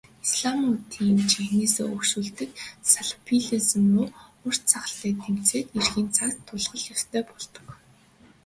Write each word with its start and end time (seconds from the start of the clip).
Исламистуудыг 0.25 1.19
жинхэнээсээ 1.31 1.85
өөгшүүлдэг 1.91 2.49
салафизм 2.91 3.83
руу 3.93 4.07
урт 4.45 4.63
сахалтай 4.71 5.13
тэмцээд 5.23 5.67
ирэхийн 5.77 6.09
цагт 6.17 6.39
тулах 6.47 6.73
л 6.79 6.83
ёстой 6.95 7.23
болдог. 7.29 7.67